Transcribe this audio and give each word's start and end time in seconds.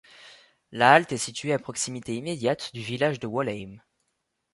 La 0.71 0.91
halte 0.93 1.11
est 1.11 1.17
située 1.19 1.53
à 1.53 1.59
proximité 1.59 2.15
immédiate 2.15 2.73
du 2.73 2.79
village 2.81 3.19
de 3.19 3.27
Walheim. 3.27 3.77